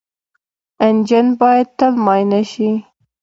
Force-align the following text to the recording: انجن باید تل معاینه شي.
انجن 0.85 1.25
باید 1.39 1.67
تل 1.77 1.93
معاینه 2.03 2.41
شي. 2.51 2.69